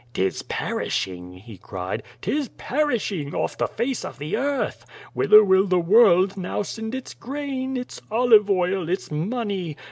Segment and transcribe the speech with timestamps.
[0.15, 4.83] "^Tis perishing!" he cried." Tis perishing off the face of the earth.
[5.13, 9.77] Whither will the world now send its grain, its olive oil, its money?